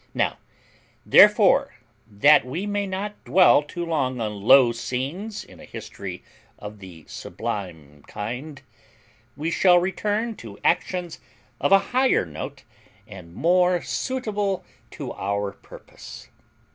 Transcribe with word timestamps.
Now, 0.15 0.39
therefore, 1.05 1.75
that 2.09 2.43
we 2.43 2.65
may 2.65 2.87
not 2.87 3.23
dwell 3.23 3.61
too 3.61 3.85
long 3.85 4.19
on 4.19 4.41
low 4.41 4.71
scenes 4.71 5.43
in 5.43 5.59
a 5.59 5.63
history 5.63 6.23
of 6.57 6.79
the 6.79 7.05
sublime 7.07 8.01
kind, 8.07 8.63
we 9.37 9.51
shall 9.51 9.77
return 9.77 10.35
to 10.37 10.57
actions 10.63 11.19
of 11.59 11.71
a 11.71 11.77
higher 11.93 12.25
note 12.25 12.63
and 13.07 13.35
more 13.35 13.83
suitable 13.83 14.65
to 14.89 15.13
our 15.13 15.51
purpose. 15.51 16.29